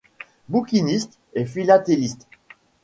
[0.49, 2.27] Bouquiniste et philatéliste.